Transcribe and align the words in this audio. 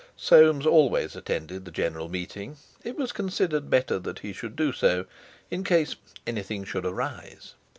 Soames 0.17 0.65
always 0.65 1.15
attended 1.15 1.63
the 1.63 1.69
General 1.69 2.09
Meeting; 2.09 2.57
it 2.83 2.97
was 2.97 3.11
considered 3.11 3.69
better 3.69 3.99
that 3.99 4.17
he 4.17 4.33
should 4.33 4.55
do 4.55 4.73
so, 4.73 5.05
in 5.51 5.63
case 5.63 5.95
"anything 6.25 6.63
should 6.63 6.87
arise!" 6.87 7.53